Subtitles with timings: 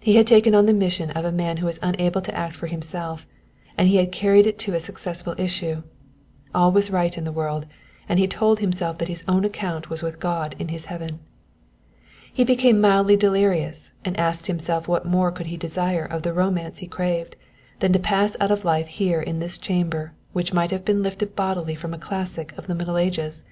[0.00, 2.66] He had taken on the mission of a man who was unable to act for
[2.66, 3.28] himself,
[3.78, 5.84] and he had carried it to a successful issue.
[6.52, 7.66] All was right with the world,
[8.08, 11.20] and he told himself that his own account was with God in His heaven.
[12.34, 16.78] He became mildly delirious and asked himself what more could he desire of the Romance
[16.78, 17.36] he craved,
[17.78, 21.36] than to pass out of life here in this chamber which might have been lifted
[21.36, 23.44] bodily from a classic of the Middle Ages?